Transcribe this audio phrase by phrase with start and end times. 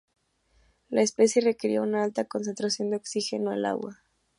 [0.89, 4.01] La especie requiere una alta concentración de oxígeno el agua.